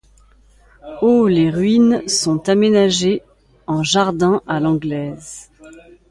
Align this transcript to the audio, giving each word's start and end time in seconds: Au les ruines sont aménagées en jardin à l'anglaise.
Au 1.03 1.27
les 1.27 1.51
ruines 1.51 2.07
sont 2.07 2.49
aménagées 2.49 3.21
en 3.67 3.83
jardin 3.83 4.41
à 4.47 4.59
l'anglaise. 4.59 5.51